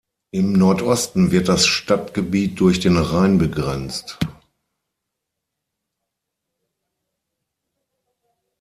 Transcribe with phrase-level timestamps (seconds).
[0.31, 4.17] Im Nordosten wird das Stadtgebiet durch den Rhein begrenzt.